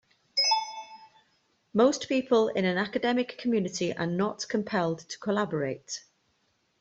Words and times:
Most 1.75 2.09
people 2.09 2.47
in 2.47 2.65
an 2.65 2.79
academic 2.79 3.37
community 3.37 3.95
are 3.95 4.07
not 4.07 4.47
compelled 4.49 4.97
to 5.07 5.19
collaborate. 5.19 6.03